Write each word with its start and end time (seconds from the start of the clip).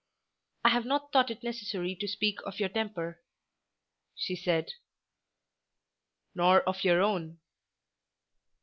"I 0.65 0.69
have 0.69 0.85
not 0.87 1.11
thought 1.13 1.29
it 1.29 1.43
necessary 1.43 1.95
to 1.97 2.07
speak 2.07 2.39
of 2.41 2.59
your 2.59 2.69
temper," 2.69 3.21
she 4.15 4.35
said. 4.35 4.71
"Nor 6.33 6.61
of 6.63 6.83
your 6.83 7.03
own." 7.03 7.39